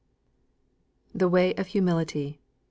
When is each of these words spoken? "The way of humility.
"The 1.13 1.29
way 1.29 1.53
of 1.53 1.67
humility. 1.67 2.39